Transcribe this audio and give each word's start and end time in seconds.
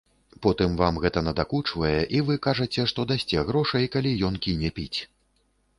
Потым 0.43 0.71
вам 0.79 0.95
гэта 1.03 1.21
надакучвае, 1.27 1.93
і 2.19 2.23
вы 2.31 2.39
кажаце, 2.49 2.89
што 2.93 3.07
дасце 3.13 3.45
грошай, 3.53 3.85
калі 3.99 4.17
ён 4.31 4.45
кіне 4.49 4.69
піць. 4.81 4.99